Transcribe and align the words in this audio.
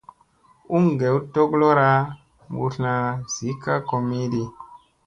U 0.75 0.77
ngew 0.87 1.17
togolora 1.33 1.89
mbutlna 2.51 2.95
zi 3.33 3.49
ka 3.63 3.75
komiɗi. 3.87 4.43